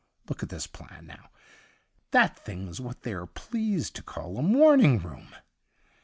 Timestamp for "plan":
0.65-1.05